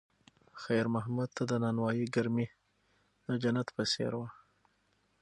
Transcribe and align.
خیر 0.61 0.85
محمد 0.95 1.29
ته 1.37 1.43
د 1.51 1.51
نانوایۍ 1.63 2.05
ګرمي 2.15 2.47
د 3.27 3.29
جنت 3.43 3.67
په 3.75 3.83
څېر 3.91 4.11
وه. 4.19 4.29